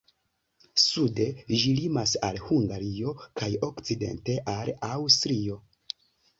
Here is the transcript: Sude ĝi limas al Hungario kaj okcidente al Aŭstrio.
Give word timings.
Sude 0.83 1.27
ĝi 1.63 1.73
limas 1.81 2.15
al 2.29 2.41
Hungario 2.47 3.15
kaj 3.43 3.53
okcidente 3.71 4.41
al 4.59 4.75
Aŭstrio. 4.93 5.63